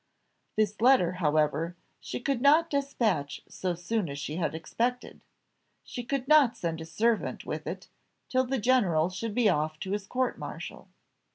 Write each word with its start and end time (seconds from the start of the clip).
This 0.55 0.81
letter, 0.81 1.11
however, 1.11 1.75
she 1.99 2.19
could 2.19 2.41
not 2.41 2.71
despatch 2.71 3.43
so 3.47 3.75
soon 3.75 4.09
as 4.09 4.17
she 4.17 4.37
had 4.37 4.55
expected; 4.55 5.21
she 5.83 6.03
could 6.03 6.27
not 6.27 6.57
send 6.57 6.81
a 6.81 6.85
servant 6.85 7.45
with 7.45 7.67
it 7.67 7.87
till 8.27 8.45
the 8.45 8.57
general 8.57 9.11
should 9.11 9.35
be 9.35 9.47
off 9.47 9.79
to 9.81 9.91
his 9.91 10.07
court 10.07 10.39
martial. 10.39 10.87